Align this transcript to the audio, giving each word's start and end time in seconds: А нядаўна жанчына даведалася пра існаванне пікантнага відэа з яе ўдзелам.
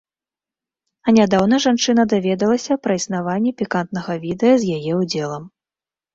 А 1.05 1.11
нядаўна 1.17 1.59
жанчына 1.65 2.05
даведалася 2.13 2.79
пра 2.87 2.97
існаванне 3.01 3.51
пікантнага 3.61 4.19
відэа 4.27 4.53
з 4.65 4.81
яе 4.81 4.93
ўдзелам. 5.05 5.49